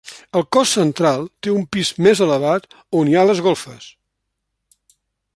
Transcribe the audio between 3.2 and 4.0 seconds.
les golfes.